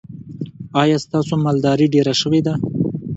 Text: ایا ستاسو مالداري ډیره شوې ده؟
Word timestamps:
ایا 0.81 0.97
ستاسو 1.05 1.33
مالداري 1.45 1.87
ډیره 1.95 2.13
شوې 2.21 2.41
ده؟ 2.47 2.53